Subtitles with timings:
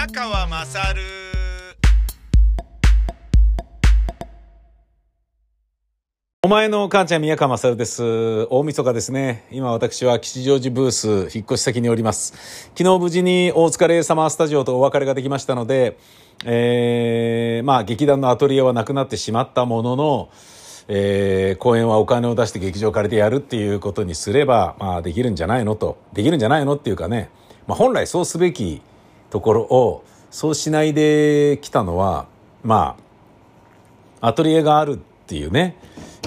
[0.00, 1.02] 宮川まさる
[6.42, 8.46] お前の母ちゃん宮川勝です。
[8.48, 9.46] 大晦日ですね。
[9.50, 12.70] 今私は吉祥寺ブース、引っ越し先におります。
[12.74, 15.98] 昨日無事に大塚レイサマースタジオとお別れができましたので、
[16.46, 20.30] えー、まあ劇団のアトリエはなくなってしまったものの、
[20.88, 25.98] えー、公演はお金を出して劇場借りてやるっていうことにすれば、まあできるんじゃないのと。
[26.14, 27.28] できるんじゃないのっていうかね、
[27.66, 28.80] まあ本来そうすべき
[29.30, 32.26] ところを、そうしないで来たのは、
[32.62, 32.96] ま
[34.20, 35.76] あ、アトリエがあるっていうね、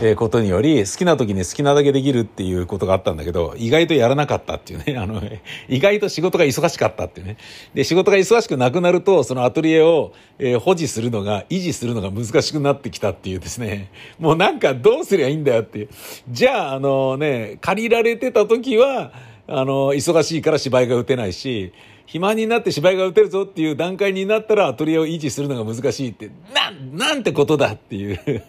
[0.02, 5.21] えことにより、好きな時に好きなだけできるっていうことがあったんだけど、意外とやらなかったっていうね、 あの、
[5.70, 7.38] 意外と仕事が忙しかったっていうね。
[7.73, 15.90] で、仕事が忙しくなくなると、そのアトリエを、えー、保持するのが、維持するのが難しくなってきたっていうですね、もうなんかどうすりゃいいんだよっていう。
[16.29, 19.13] じゃあ、あのね、借りられてた時は、
[19.48, 21.71] あの、忙しいから芝居が打てないし、
[22.05, 28.43] 暇になって芝居が打てるぞっていう段階になったらアトリエを維持するのが難しいって、な、なんてことだっていう。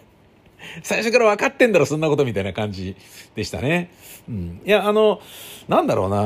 [0.83, 2.95] 最初から分かってんだろ、そんなことみたいな感じ
[3.35, 3.91] でしたね。
[4.27, 4.61] うん。
[4.65, 5.21] いや、あの、
[5.67, 6.17] なんだろうな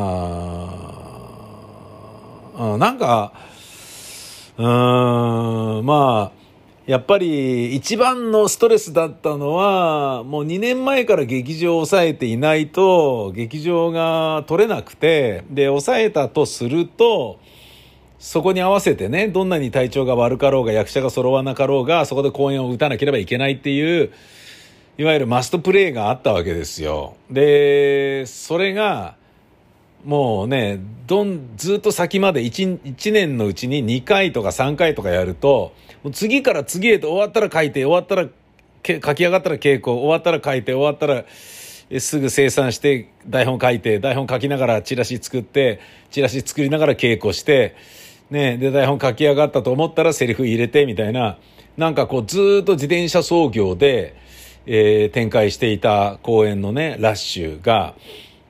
[2.73, 3.33] うん、なんか、
[4.57, 4.65] うん、
[5.85, 6.38] まあ、
[6.89, 17.39] やっぱり一番のストレスだったのは、もう2年前から劇場を抑えていないと、劇場が取れなくて、で、抑えたとすると、
[18.17, 24.11] そこに合わせてね、どんなに体調が悪かろうが、役者が揃わなかろうが、そこで公演を打たなければいけないっていう、
[24.97, 27.17] いわゆるマストプレイがあったわけですよ。
[27.29, 29.15] で、それが、
[30.05, 35.71] もうね、どん、ずっと先まで1、1年のうちに2回とか3回とかやると、
[36.11, 38.29] 次から次へと終わったら書いて、終わったら
[38.83, 41.25] 書き上がったら稽古、終わったら書いて、終わったら
[41.99, 45.79] すぐ生産して台本書いて、台本書きながらチラシ作って、
[46.11, 47.75] チラシ作りながら稽古して、
[48.29, 51.37] ね、で、台本書き上がったと思ったらセリフ入れてみたいな、
[51.77, 54.15] なんかこうずっと自転車操業で、
[54.65, 57.95] えー、展開していた公演のね、ラッシュが、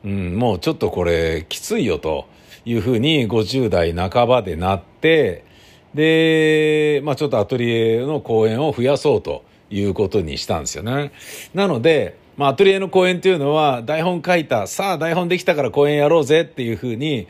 [0.04, 2.28] うん、もうちょっとこれきついよと
[2.66, 5.46] いうふうに50代半ばでなって、
[5.94, 11.12] で、まあちょっとアトリエの公演を増やそうということにしたんですよね。
[11.54, 17.28] なので、まあアトリエの公演っていうのは台本書いた、さあ台本できたから公演やろうぜっていうふうに、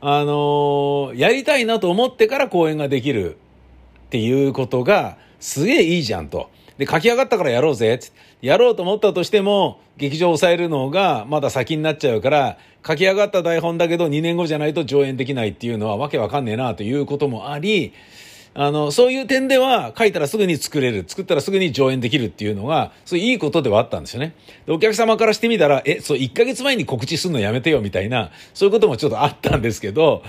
[0.00, 3.36] あのー、やりたいなと思ってから公演ができる
[4.06, 6.50] っていうことが、すげえいいじゃんと。
[6.78, 8.00] で、書き上がったからやろうぜ。
[8.40, 17.92] やろうと思ったとしても、劇場を抑えるのがまだ先になっちゃうから、書き上がった台本だけど2年後じゃないと上演できないっていうのはわけわかんねえなということもあり、
[18.54, 24.34] あの、そういう点では、書いたらすぐに作れる、作ったらすぐに上演できるっていうのが、そういういいことではあったんですよね。
[24.66, 30.22] で、お客様からしてみたら、え、そう、1ヶ月前に告知するのやめてよ、みたいな、そういうこともちょっとあったんですけど、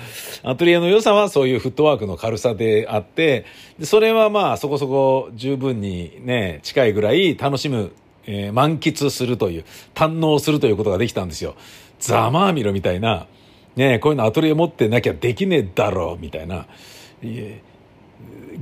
[0.44, 3.46] アトリエの良さはそういうフットワークの軽さであって、
[3.78, 7.92] でそれはまあ、そこそこ十分にね、近いぐらい楽しむ、
[8.26, 11.56] えー、満喫するという、堪能するということができたんですよ。
[12.00, 13.28] ざまあみろみたいな、
[13.76, 16.68] ね、こういうのアトリエ持ってなきゃできねえだろう、みたいな。
[17.22, 17.28] い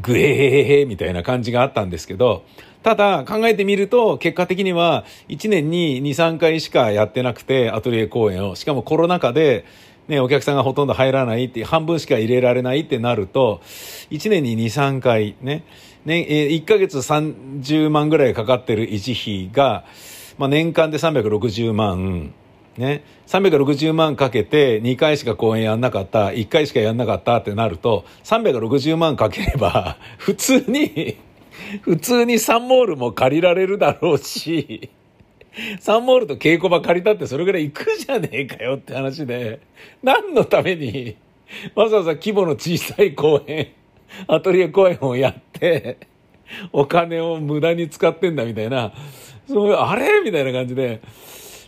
[0.02, 2.44] グヘヘヘヘみたいな感じがあったんですけど、
[2.84, 9.66] ただ考えてみると結果的には1年に2、3回しかやってなくてアトリエ公演を、しかもコロナ禍で
[10.08, 13.62] ね、お客さんがほとんど入らないって、半分しか入れられないってなると、
[14.10, 15.64] 1年に2、3回ね、
[16.06, 19.86] ね、1ヶ月30万ぐらいかかってる維持費が、
[20.38, 22.34] まあ、年間で360万、
[22.78, 31.18] ね、360万かけて2回しか公演やんなかった、1回しかやんなかったってなると、360万かければ、 普通に
[31.82, 34.90] 普通にサンモールも借りられるだろうし、
[35.80, 39.62] サンモールと稽古場借りたってそれぐらい行くじゃねえかよって話で、
[40.02, 41.18] 何のために、
[41.76, 43.74] わざわざ規模の小さい公演、
[44.28, 46.00] アトリエ公演をやって、
[46.72, 48.94] お金を無駄に使ってんだみたいな、
[49.48, 51.02] そう、あれみたいな感じで、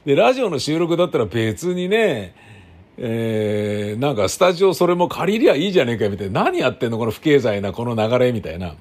[0.06, 2.36] で、ラジオの収録だったら別にね、
[2.98, 6.44] えー、なんかスタジオそれも借りりゃいいじゃねえかみたいな。
[6.44, 8.76] 何やってんのこの不経済なこの流れみたいな。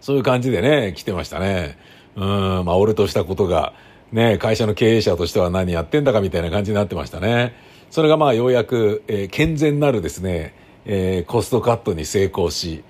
[0.00, 1.76] そういう感じでね、来てましたね。
[2.14, 2.24] うん、
[2.64, 3.74] まあ俺としたことが、
[4.12, 7.54] ね、会社の経営者としては何やってんだかみたいな感じになってましたね。
[7.90, 10.54] それがまあようやく、えー、健全なるですね、
[10.84, 12.82] えー、コストカットに成功し、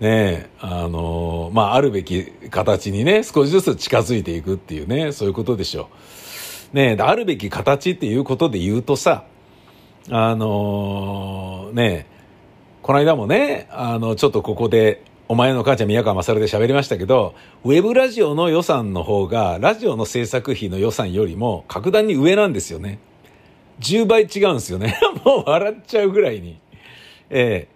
[0.00, 6.21] ね、あのー、まああるべき形にね、少しずつ近づいていくっていうね、そういうことでしょう。
[6.72, 9.24] ねあるべき形っていうことで言うとさ、
[10.10, 12.06] あのー、ね
[12.82, 17.32] この間もね、あの、ちょっとここで、お前の母ちゃん宮川勝で喋りましたけど、
[17.62, 22.98] ウェブラジオの予算の方が、ラジオの制作費の予算よりも格段に上なんですよね。
[23.80, 24.98] 10倍違うんですよね。
[25.24, 26.58] もう笑っちゃうぐらいに。
[27.30, 27.72] ええ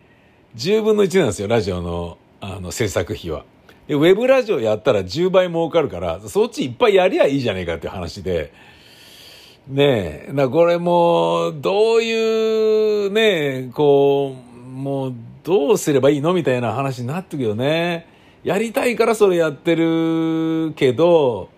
[0.56, 3.44] 10分の1なんですよ、ラジオの、あの、制作費は。
[3.86, 8.52] で、ウェブラジオやったら10倍儲かるから、そっちいっぱいやりゃいいじゃねえかっていう話で、
[9.68, 18.06] ねえ、だこれも、どういう、ねこう、もう、どうすればいいのみたいな話になってくよね。
[18.44, 21.48] やりたいからそれやってるけど、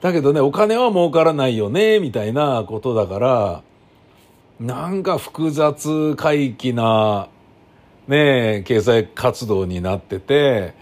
[0.00, 3.62] だけどね、お金は儲からないよね、みたいなことだから、
[4.58, 7.28] なんか複雑回帰な、
[8.06, 10.72] ね、経済活動になってて、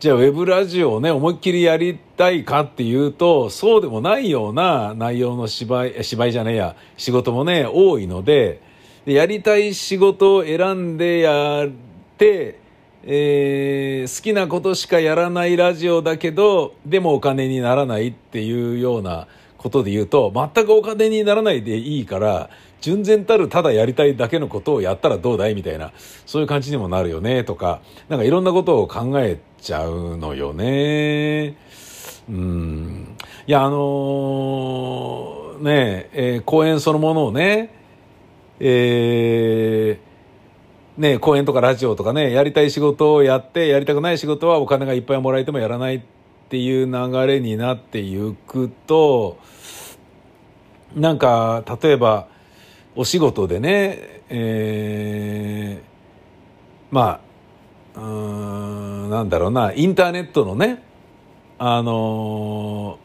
[0.00, 8.60] じゃあウェブラジオをね、思いっきりやりたいかっていうと、そうでもないような内容の芝居、芝居じゃねえや、仕事もね、多いので、
[9.06, 11.68] でやりたい仕事を選んでやっ
[12.18, 12.58] て、
[13.04, 19.28] えー、好きなことしかやらないラジオだけど、でもお金にならないっていうような
[19.64, 22.50] ことで言うと、全くお金にならないでいいから、
[22.82, 25.92] 純然たるただやりたいだけのことをやったらどうだいみたいな、
[26.26, 27.80] そういう感じにもなるよね、とか、
[28.10, 31.56] なんかいろんなことを考えちゃうのよね。
[32.28, 33.16] うん。
[33.46, 37.74] いや、あのー、ねえー、公演そのものをね、
[38.60, 46.04] えー、ね、公演とかラジオとかね、やりたい仕事をやって、やりたくない仕事はお金がいっぱいもらえてもやらない
[46.44, 49.38] っていう流れになっていくと、
[50.94, 52.28] なんか、例えば、
[52.94, 57.20] お仕事でね、えー、ま
[57.94, 60.82] あ、うん、なんだろうな、インターネットのね、
[61.58, 62.98] あの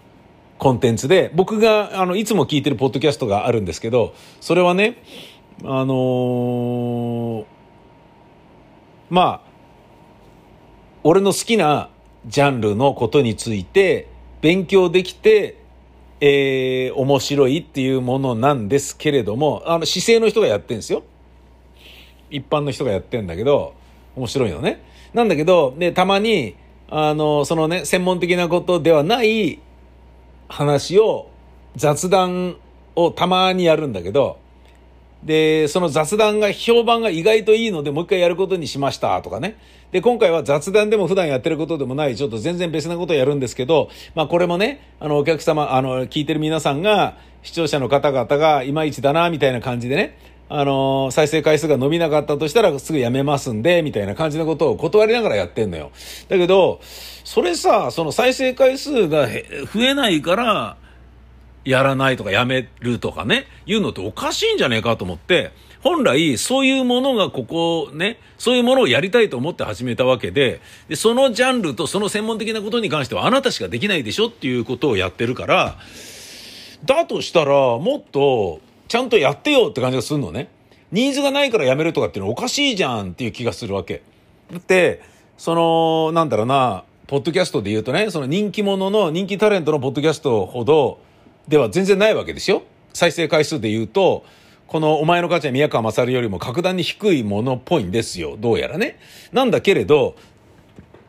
[0.57, 5.01] ー、コンテンツで、僕が、あの、いつも聞いてるポッドキャストがあるんですけど、それはね、
[5.63, 7.45] あのー
[9.09, 9.49] まあ、
[11.03, 11.89] 俺の好きな
[12.25, 14.07] ジャンルのことについて
[14.41, 15.57] 勉強できて、
[16.21, 21.03] えー、面白いっていうものなんですけれども、あの、姿勢の人がやってんですよ。
[22.29, 23.73] 一般の人がやってんだけど、
[24.15, 24.83] 面白いのね。
[25.13, 26.55] なんだけど、で、たまに、
[26.89, 29.59] あの、そのね、専門的なことではない
[30.47, 31.29] 話を、
[31.75, 32.57] 雑談
[32.95, 34.39] をたまにやるんだけど、
[35.23, 39.57] で、その雑談が評判が意外といいのでもう一回やることにしましたとかね。
[39.91, 50.17] で、今回は雑談でも普段やってることでもない、ちょっと全然別なことをやるんですけど、まあこれもね、あのお客様、あの聞いてる皆さんが、視聴者の方々がいまいちだな、みたいな感じでね、
[50.47, 55.91] あの再生回数が伸びなかったとしたらすぐやめますんで、みたいな感じのことを断りながらやってんのよ。
[56.27, 56.79] だけど、
[57.23, 60.77] それさ、その再生回数が増えないから、
[61.65, 65.51] やらないとかやめるとかね、いうのっておかしいんじゃねえかと思って、
[65.81, 75.77] 本来そういうものがここね、そういうものをやりたいと思って始めたわけで、で、そのジャンルとその専門的なことに関してはあなたしかできないでしょっていうことをやってるから、
[76.85, 80.49] だとしたらもっとちゃんとやってよって感じがするのね。
[80.91, 84.01] ニーズがないからやめるとかっていうのおかしいじゃんっていう気がするわけ。
[84.51, 85.01] だって、
[85.37, 90.99] その、なんだろうな、ポッドキャストで言うとね、その人気者の人気タレントのポッドキャストほど、
[91.49, 92.63] では全然ないわけですよ。
[92.93, 94.23] 再生回数で言うと、
[94.67, 98.37] このお前の母ちゃん宮川勝よりも格段に低いものっぽいんですよ。
[98.37, 98.99] どうやらね。
[99.33, 100.15] なんだけれど、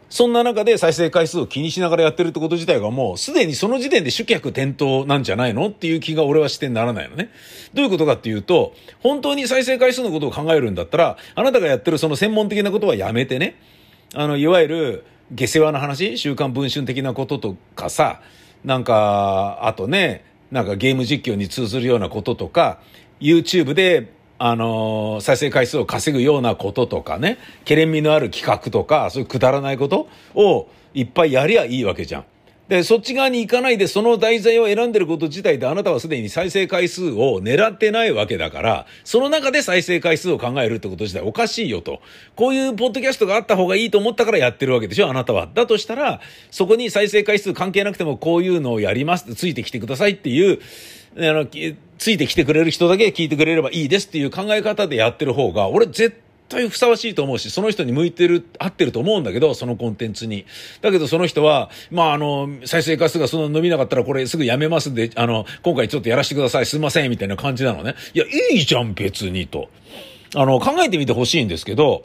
[0.08, 5.68] そんな中で再生回数を気にしながらやってるってこと自体がもうすでにその時点で主客転倒なんじゃないの？
[5.68, 7.30] っていう気が俺はしてならないのね。
[7.74, 13.56] どういうことかっていうと、本当に再生回数のことを考えるんだったら、あなたがやってるその専門的なことはやめてね。
[14.14, 16.16] あの、いわゆる下世話の話？
[16.16, 18.22] 週刊文春的なこととかさ、
[18.64, 22.80] なんか、あとね、なんかゲーム実況に通ずるようなこととか、
[23.20, 32.24] YouTube で、あのー、再生回数を稼ぐようなこととかね、ケレン味のある企画とか、そういうくだらないことをいっぱいやりゃいいわけじゃん。
[32.70, 42.00] で、そっち側に行かないでその題材を選んでること自体であなたはすでに再生回数を狙ってないわけだから、その中で再生回数を考えるってこと自体おかしいよと。
[42.36, 45.48] こういうポッドキャストがあった方がいいと思ったからやってるわけでしょあなたは。
[45.52, 46.20] だとしたら、
[46.52, 50.60] そこに再生回数関係なくてもこういうのをやりますついてきてくださいっていう、
[51.16, 51.46] あの、
[51.98, 60.44] ついてきてくれる人だけ聞いてくれればいいですっていう考え方でやってる方が、俺絶対対ふさわしいと思うし、その人に向いてる、合ってると思うんだけど、そのコンテンツに。
[60.82, 67.94] だけどその人は、まああの、再生回数がそんな伸びなかったらこれすぐやめますんで、あの、今回ちょっとやらせてください、すいません、みたいな感じなのね。
[68.12, 69.70] いや、いいじゃん、別に、と。
[70.34, 72.04] あの、考えてみてほしいんですけど、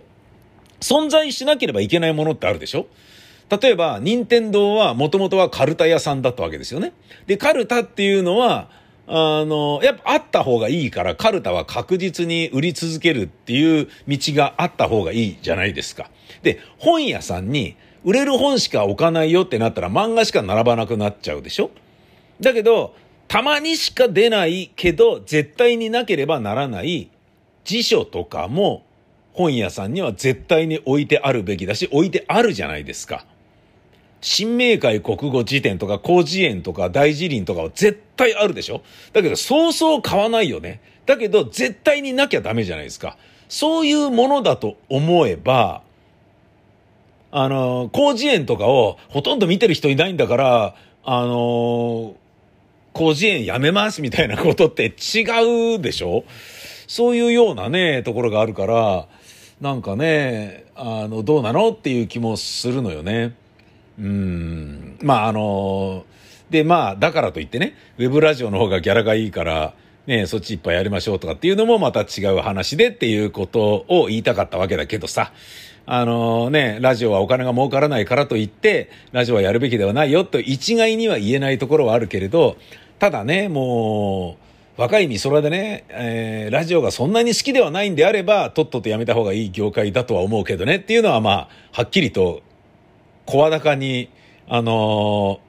[0.79, 2.87] 存在しなければいけないものってあるでしょ？
[3.61, 6.93] 例えば、任天堂はもともとはカルタ屋さんだったわけですよね。
[7.27, 8.69] で、カルタっていうのは、
[9.07, 16.09] あの、やっぱあった方がいいから、カルタは確実に売り続けるっていう道があった方がいいじゃないですか。
[16.41, 21.71] で、本屋さんに売れる本しか置かないよってなったら漫画しか並ばなくなっちゃうでしょ？
[22.41, 22.95] だけど、
[23.27, 27.09] たまにしか出ないけど、絶対になければならない
[27.63, 28.85] 辞書とかも
[29.33, 33.25] 本屋さんには絶対に置いてあるべきだし、置いてあるじゃないですか。
[34.21, 38.81] 新明会国語辞典とか広辞苑とか大辞林とかは絶対あるでしょ？
[39.13, 40.81] だけどそうそう買わないよね。
[41.05, 43.17] だけど絶対になきゃダメじゃないですか。
[43.47, 45.83] そういうものだと思えば、
[47.31, 52.15] あの、広辞苑とかをほとんど見てる人いないんだから、あの、
[52.95, 56.23] 広辞苑やめますみたいなことって違うでしょ？
[56.87, 59.07] そういうようなね、ところがあるから、
[59.61, 61.69] なんかね、あの、どうなの？
[61.69, 63.35] っていう気もするのよね。
[63.99, 64.97] うん。
[65.01, 66.05] まあ、あの、
[66.49, 69.73] で、まあ、だからといってね、ウェブラジオの方がギャラがいいから、
[70.07, 75.31] ね、そっちいっぱいやりましょうとかっていうのもまた違う話でっていうことを言いたかったわけだけどさ、
[75.87, 82.57] あのね、ラジオはお金が儲からないからといって、ラジオはやるべきではないよと一概には言えないところはあるけれど、
[82.99, 84.37] ただね、も
[84.77, 92.41] う、若い美空でね、えー、ラジオがそんなに好きではないんであれば、とっととやめた方がいい業界だとは思うけどねっていうのはまあ、はっきりと、
[93.25, 94.09] 声高に、
[94.47, 95.45] あのー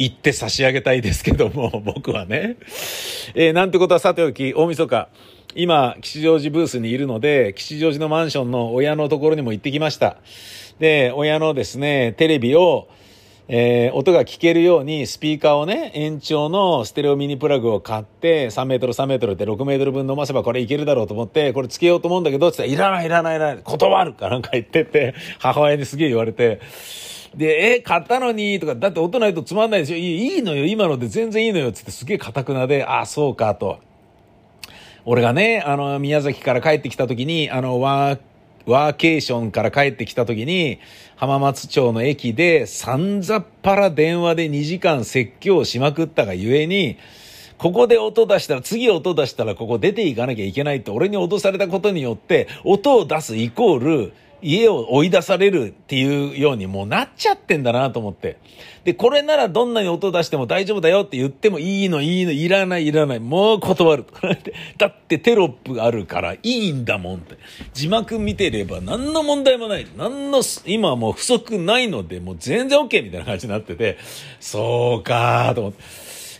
[0.00, 2.56] 言って差し上げたいですけども、 僕はね。
[3.34, 5.08] えー、なんてことはさておき、大晦日。
[5.54, 10.16] 今、吉祥寺ブースにいるので、吉祥寺のマンションの親のところにも行ってきました。
[10.78, 12.88] で、親のですね、テレビを、
[13.52, 26.60] えー、音が聞けるようにスピーカーをね、延長のステレオミニプラグを買って、3メートル3メートルって6メートル分飲ませばこれいけるだろうと思って、これつけようと思うんだけど、って言ったら、いらないいらないいらない、断るかなんか言ってて、 母親にすげえ言われて、
[27.34, 29.98] で、え、買ったのにとか、だって音ないとつまんないですよ。
[29.98, 33.80] いいのよ、今ので全然いいのよ、つってすげえ硬くなで、あ、そうか、と。
[35.04, 38.18] 俺がね、あの、宮崎から帰ってきた時に、あの、ワー
[38.66, 40.78] ワーケーションから帰ってきた時に、
[41.16, 46.96] 浜松町の駅で、さんざっぱら電話で2時間説教しまくったがゆえに、
[47.58, 58.38] ここで音出したら、次音出したらここ出ていかなきゃいけないって俺に脅されたことによって、音を出すイコール、家を追い出されるっていうようにもうなっちゃってんだなと思って。
[58.84, 64.06] で、これならどんなに音出しても大丈夫だよって言ってもいいの、いいの、いらない、いらない、もう断る。
[64.78, 67.36] だってテロップがあるからいいんだもんって。
[67.74, 69.86] 字幕見てれば何の問題もない。
[69.96, 73.98] 何の、今はもう不足ないので、もう全然 OK みたいな感じになってて、
[74.40, 75.82] そうかーと思って。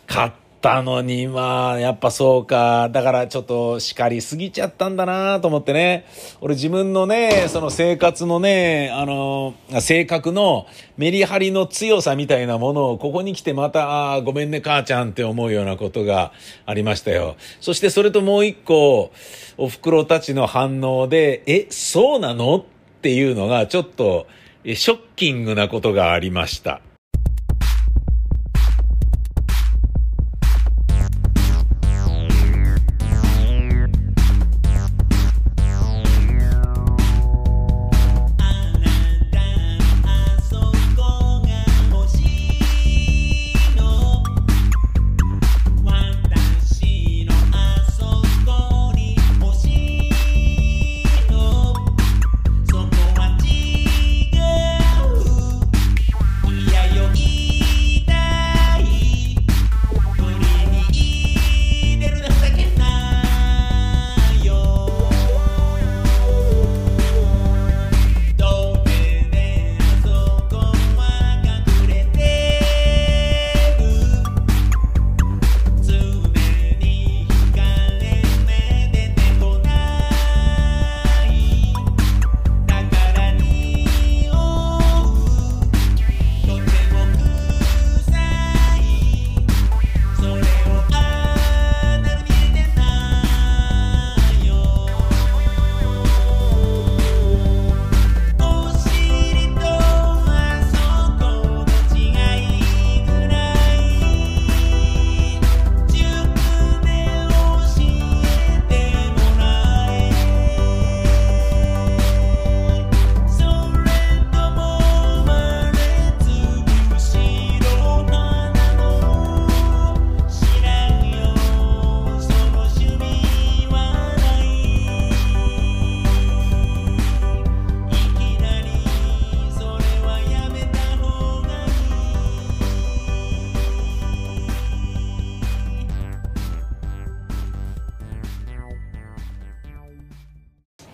[0.07, 0.30] 買っ
[0.61, 2.88] たのに、まあ、やっぱそうか。
[2.90, 6.05] だからちょっと叱りすぎちゃったんだなと思ってね。
[6.40, 10.67] 俺自分のね、その生活のね、あの、性格の
[10.99, 16.33] メリハリの強さみたいなものをここに来てまた、あごめんね母ちゃんって思うようなことが
[16.67, 17.37] ありましたよ。
[17.61, 19.12] そしてそれともう一個、
[19.57, 22.57] お袋たちの反応で、え、そうなの？
[22.57, 22.64] っ
[23.00, 24.26] ていうのがちょっと、
[24.64, 26.83] ショッキングなことがありました。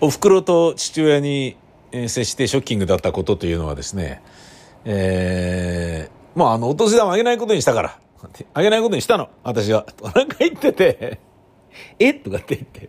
[0.07, 1.57] お袋と父親に
[1.91, 4.23] 接してショッキングだったことというのはですね、
[4.85, 7.99] えー、まあ、あの、お年玉あげないことにしたから。
[8.55, 9.83] あげないことにしたの、私は。
[9.83, 11.19] と なんか言ってて、
[11.99, 12.15] え？
[12.15, 12.89] とかって言って。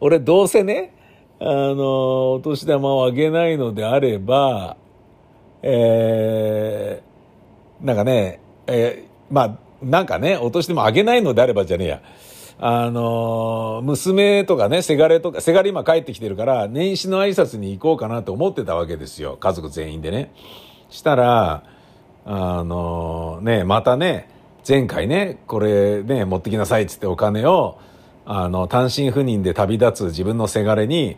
[0.00, 0.92] 俺どうせね、
[1.38, 4.76] あの、お年玉をあげないのであれば、
[5.62, 12.02] えー、なんかね、えー、まあ、なんかね、お年玉あげないのであればじゃねえや。
[12.64, 19.36] あの、娘とかね、せがれとか、せがれ今帰ってきてるから、年始の挨拶に行こうかなと思ってたわけですよ。
[19.36, 20.32] 家族全員でね。
[20.88, 21.64] したら、
[22.24, 24.28] あの、ね、またね、
[24.66, 27.80] 前回ね、これね、持ってきなさいっつってお金を、
[28.24, 31.16] あの、単身赴任で旅立つ自分のせがれに、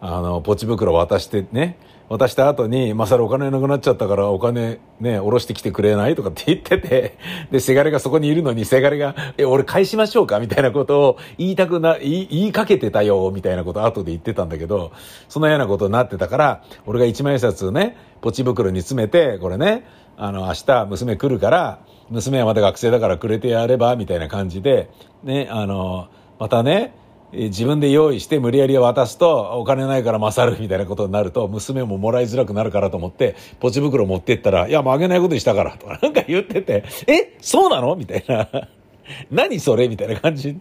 [0.00, 1.76] あの、ポチ袋渡してね、
[2.08, 6.14] 渡した後に、まさらお金なくなっちゃったからお金ね、下ろしてきてくれない？
[6.14, 7.18] とかって言ってて、
[7.50, 10.40] で、せがれがそこにいるのに、せがれが、え、俺返しましょうか？
[10.40, 14.92] みたいなことを言いたくな、言い、言いかけてたよ、みたいなことを後で言ってたんだけど、
[15.28, 19.84] そのようなことになってたから、俺が一枚札ね、ポチ袋に詰めて、これね、
[20.16, 24.90] あの、明日娘来るから、娘はまだ学生だからくれてやれば、みたいな感じで、
[25.22, 26.94] ね、あの、またね、
[27.32, 37.96] 自分で用意して無理やり渡すとお金ないから勝るみたいなことになると娘ももらいづらくなるからと思ってポチ袋持ってったら、いやもうあげないことにしたからとかなんか言ってて、えそうなの？
[37.96, 38.48] みたいな。
[39.30, 39.88] 何それ？
[39.88, 40.56] みたいな感じ。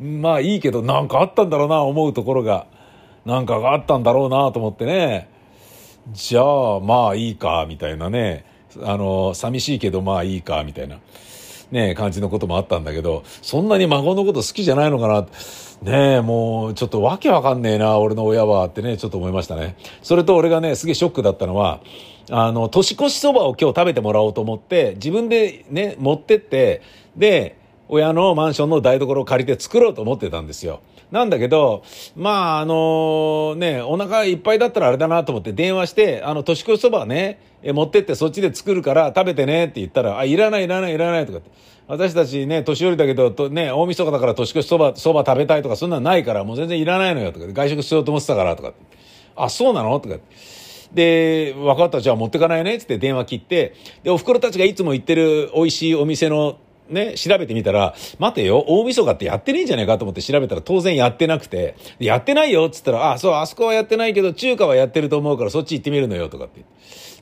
[0.00, 2.66] まあいいけどなんかあったんだろうな思うところが。
[3.24, 5.28] なんかがあったんだろうなと思ってね。
[6.12, 8.44] じゃあまあいいかみたいなね。
[8.82, 10.98] あの、寂しいけどまあいいかみたいな。
[11.70, 15.32] ね、感じのこともあったんだけど、そんなに孫のこと好きじゃないのかなって。
[15.82, 19.76] ねえ、もう、ちょっとわけわかんねえな、俺の親は、ってね、ちょっと思いましたね。
[20.02, 21.80] それと俺がね、すげえショックだったのは、
[22.30, 26.82] あの、年越しそばを今日食べてもらおうと思って、自分でね、持ってって、
[27.16, 27.56] で、
[27.88, 30.80] 親のマンションの台所を借りて作ろうと思ってたんですよ。
[31.10, 31.82] なんだけど、
[32.16, 41.50] まあ、あのね、お腹いっぱいだったらあれだなと思って電話して、あの、年越しそばね、持ってってそっちで作るから食べてねって言ったら、あ、いらないいらないいらないとかって。
[41.86, 48.74] 私たちね、年寄りだけど、とね、大晦日だから年越しそば、そば食べたいとかそんなんないから、もう全然いらないのよとか、外食しようと思ってたからとか。
[49.34, 49.98] あ、そうなの？
[49.98, 50.24] とかって。
[50.92, 66.64] で、分かった、じゃあ持ってかないねって電話切って、で、お袋たちがいつも行ってる美味しいお店のね、調べてみたら、待てよ、大晦日ってやってねえんじゃないかと思って調べたら当然やってなくて、やってないよっつったら、あ、そう、あそこはやってないけど、中華はやってると思うからそっち行ってみるのよとかって。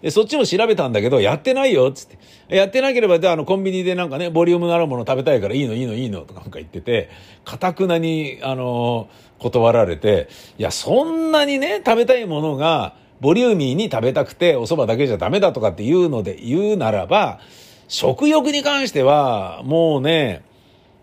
[0.02, 2.06] で、そっちも調べたんだけど、やってないよっつっ
[2.48, 2.54] て。
[2.54, 7.10] やってなければ、じゃあ、の、コンビニでなんかね、ボリュームのあるもの食べたいからいいの、いいの、いいの、とかなんか言ってて、
[7.44, 17.40] かたくなに、あの、断られて、いや、そんなにね、食べたいものが、ボリューミーに食べたくて、お蕎麦だけじゃダメだとかっていうので言うならば、
[17.88, 20.42] 食欲に関しては、もうね、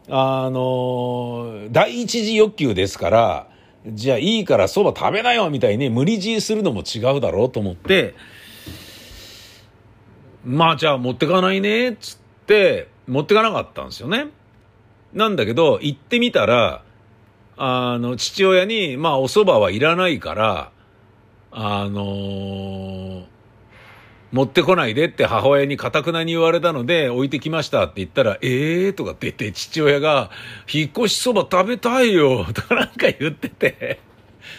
[0.09, 3.47] あの、第一次欲求ですから、
[3.87, 8.15] じゃあいいから蕎麦食べなよみたいに無理強いするのも違うだろうと思って、
[10.45, 14.27] まあじゃあ持ってかないね、っつって持ってかなかったんですよね。
[15.13, 16.83] なんだけど、行ってみたら、
[17.55, 20.71] あの、父親に、まあお蕎麦はいらないから、
[21.51, 23.33] あのー
[24.33, 28.93] 持ってこないでって母親にかたくなに言われたので置いてきましたって言ったら、ええー？
[28.93, 30.31] とかって言って父親が、
[30.71, 33.99] 引っ越しそば食べたいよとかなんか言ってて、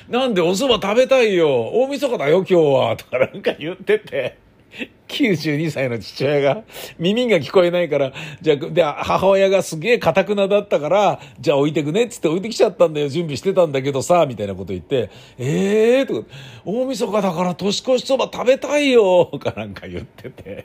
[0.08, 2.96] なんでお蕎麦食べたいよ大晦日だよ今日は。
[2.96, 4.38] とかなんか言ってて。
[5.08, 6.62] 92歳の父親が
[6.98, 16.28] 耳が聞こえないから、じゃあ、で、母親がすげえ堅くなだったから、じゃあ置いてくねっつって置いてきちゃったんだよ、準備してたんだけどさ、みたいなこと言って、ええー、とか、
[16.64, 20.64] 大晦日だから年越しそば食べたいよ、かなんか言ってて。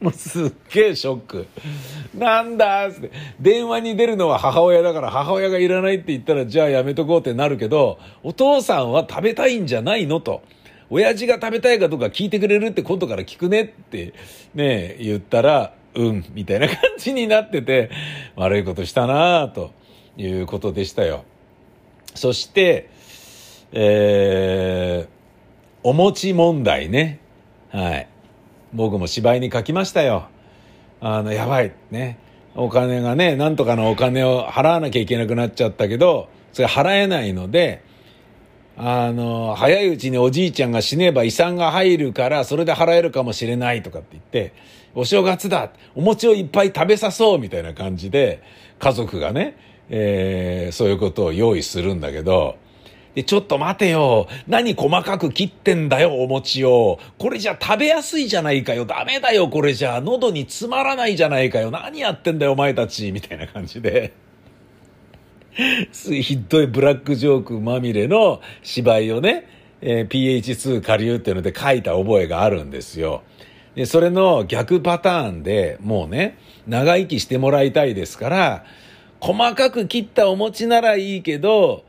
[0.00, 1.46] もうすっげえショック。
[2.14, 3.10] なんだって。
[3.40, 10.20] 電話に出るのは母親だから母親がいらないって言ったらじゃあやめとこうってなるけど、お父さんは食べたいんじゃないの？
[10.20, 10.42] と。
[10.94, 14.14] 親父が食べたいかどうか聞いてくれるって今度から聞くねって
[14.54, 17.90] ね、言ったら、うん、みたいな感じになってて、
[18.36, 19.72] 悪いことしたなと
[20.16, 21.24] いうことでしたよ。
[22.14, 22.90] そして、
[23.72, 25.08] えー、
[25.82, 27.18] お餅問題ね。
[27.70, 28.06] はい。
[28.72, 30.28] 僕も芝居に書きましたよ。
[31.00, 31.72] あの、やばい。
[31.90, 32.18] ね。
[32.54, 37.82] お金がね、なんとかのお金を払わなきゃいけなくなっちゃったけど、それ払えないので、
[38.76, 44.52] あの、早いうちにおじいちゃんが死ねば遺産が入るから、それで払えるかもしれないとかって言って、
[44.94, 48.42] お正月だお餅をいっぱい食べさそうみたいな感じで、
[48.78, 49.56] 家族がね、
[49.90, 52.56] えー、そういうことを用意するんだけど、
[53.14, 54.26] で、ちょっと待てよ。
[54.48, 56.98] 何細かく切ってんだよ、お餅を。
[57.16, 58.86] これじゃ食べやすいじゃないかよ。
[58.86, 60.00] ダメだよ、これじゃ。
[60.00, 61.70] 喉に詰まらないじゃないかよ。
[61.70, 63.12] 何やってんだよ、お前たち。
[63.12, 64.12] みたいな感じで。
[65.92, 69.46] ひどいブラックジョークまみれの芝居をね、
[69.80, 73.22] えー、PH2 下流っていうので書いた覚えがあるんですよ。
[73.74, 78.64] で、それの逆パターンでもうね、長生きしてもらいたいですから、
[79.20, 81.84] 細かく切ったお餅ならいいけど、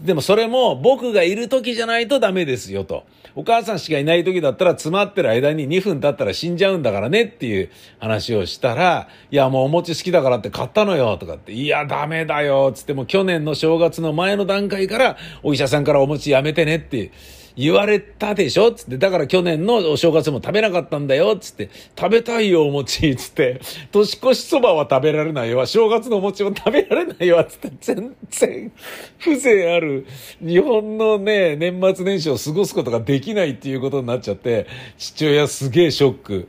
[0.00, 3.04] でもそれも僕がいる時じゃないとダメですよと。
[3.34, 17.10] お母さんしかいない時だったら詰まってる間に2分経ったら死んじゃうんだからねっていう話をしたら、いやもうお餅好きだからって買ったのよとかって、いやダメだよつっても去年の正月の前の段階からお医者さんからお餅やめてねって
[17.56, 18.72] 言われたでしょ？
[18.72, 21.36] つって、だから去年のお正月も食べなかったんだよ？
[21.36, 23.60] つって、食べたいよお餅つって、
[23.90, 25.64] 年越しそばは食べられないよ。
[25.66, 28.72] 正月のお餅も食べられないよつって、全然
[29.18, 30.06] 風情ある
[30.40, 34.66] 日本のね、年末年始を過ごすことができないっていうことになっちゃって、
[34.98, 36.48] 父親すげえショック。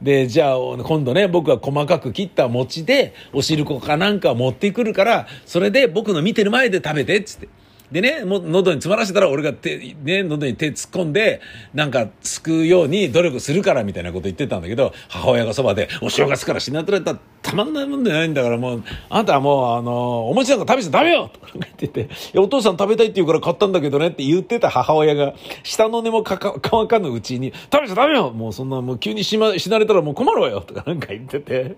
[0.00, 7.48] で、じゃあ、今度ね、僕が細かく切った餅で、お汁粉かなんか持ってくるから、それで僕の見てる前で食べて、つって。
[7.92, 11.42] でね、もう喉に詰まらせたら俺が手、ね、喉に手突っ込んで、
[11.74, 31.76] なんか救うように努力するからみたいなこと言ってたんだけど、母親がそばで、お正月から死なとれたらたまんないもんじゃないんだからもう、あんたはもう、あの、お餅なんか食べちゃダメよとか言ってて、お父さん食べたいって言うから買ったんだけどねって言ってた母親が、下の根もかか、乾かぬうちに、食べちゃダメよもうそんな、もう急に死,、ま、死なれたらもう困るわよとかなんか言ってて。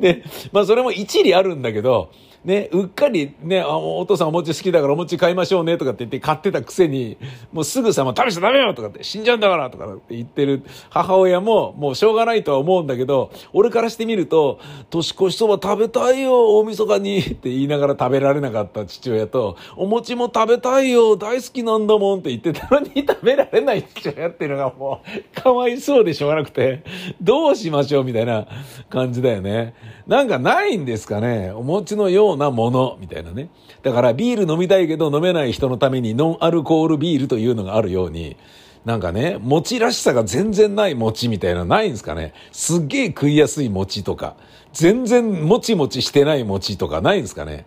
[0.00, 2.10] で、まあそれも一理あるんだけど、
[2.44, 7.16] ね、うっかりね、あお父さんお餅好きだからお餅買いましょうねとかって言って買ってたくせに、
[7.52, 14.58] もうすぐさ、もう食べちゃダメよとかって死んじゃうんだからとかって言ってる母親ももうしょうがないとは思うんだけど、俺からしてみると、
[14.90, 25.00] 年越しそば食べたいよ、大晦日にって言いながら食べられなかった父親と、お餅も食べたいよ、大好きなんだもんって言ってたのに食べられない父親っていうのがも
[25.36, 26.82] う、かわいそうでしょうがなくて、
[27.20, 28.48] どうしましょうみたいな
[28.90, 29.74] 感じだよね。
[30.06, 31.52] なんかないんですかね。
[31.52, 33.48] お餅のようなもの、みたいなね。
[33.82, 38.36] だからビール飲みたいけど飲めない人のためにノンアルコールビールというのがあるように、
[38.84, 42.34] なんかね、餅らしさが全然ない餅みたいなないんですかね。
[42.50, 44.36] すっげえ食いやすい餅とか、
[44.72, 47.66] 全然もちもちしてない餅とかないんですかね。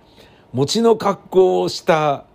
[0.54, 2.26] 餅の格好をした、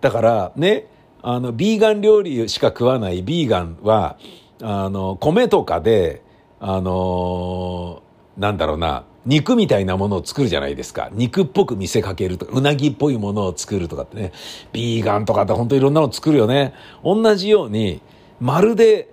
[0.00, 0.86] だからね、
[1.22, 4.16] あの、ビーガン料理しか食わないビーガンは、
[4.62, 6.22] あの、米とかで、
[6.66, 8.02] あの
[8.38, 11.08] なんだろうな、肉みたいなものを作るじゃないですか。
[11.12, 14.32] 肉っぽく見せかけるとか、うなぎっぽいものを作るとかってね。
[14.72, 16.74] ビーガンとかって本当いろんなの作るよね。
[17.02, 18.00] 同じように、
[18.40, 19.10] まるで、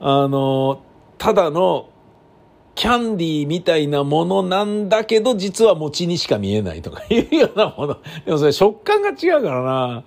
[0.00, 0.82] あの、
[1.18, 1.88] ただの
[2.74, 7.96] キャンディーみたいなものなんだけど、実は餅にしか見えないとか いうようなもの。
[8.24, 10.04] でもそれ食感が違うからな。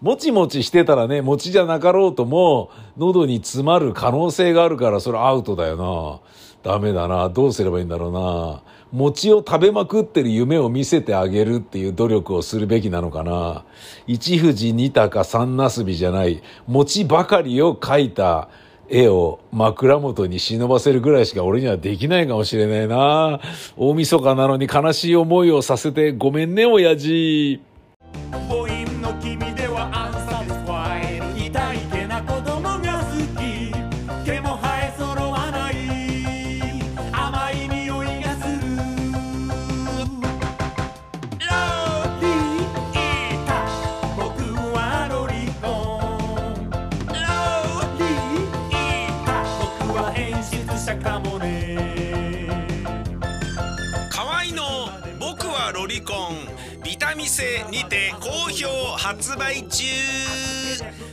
[0.00, 6.20] もちもちしてたらね、餅じゃなかろうとも、喉に詰まる可能性があるから、それアウトだよな。
[6.68, 7.30] ダメだな。
[7.30, 8.60] どうすればいいんだろうな。
[8.92, 13.64] 餅を食べまくってる夢を見せてあげるっていう努力をするべきなのかな。
[14.06, 18.50] 一富士二鷹三なすびじゃない、餅ばかりを描いた
[18.90, 23.40] 絵を枕元に忍ばせるぐらいしか俺にはできないかもしれないな。
[23.78, 27.62] 大晦日なのに悲しい思いをさせてごめんね、親父。
[50.88, 51.76] 者かもね。
[54.10, 54.88] 河合の
[55.20, 56.48] 「僕はロリコン」
[56.82, 59.84] ビタミンセにて好評発売中。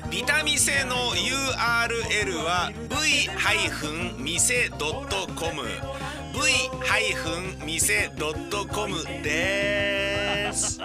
[0.10, 3.60] ビタミンセの URL は v-mise.com
[7.68, 10.80] v-mise.com です。